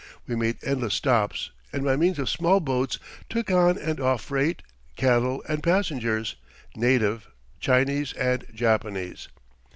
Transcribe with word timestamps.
We 0.25 0.35
made 0.35 0.57
endless 0.63 0.95
stops, 0.95 1.51
and 1.71 1.83
by 1.83 1.95
means 1.95 2.17
of 2.17 2.27
small 2.27 2.59
boats 2.59 2.97
took 3.29 3.51
on 3.51 3.77
and 3.77 3.99
off 3.99 4.23
freight, 4.23 4.63
cattle, 4.95 5.43
and 5.47 5.61
passengers 5.61 6.37
native, 6.75 7.27
Chinese 7.59 8.11
and 8.13 8.43
Japanese. 8.51 9.27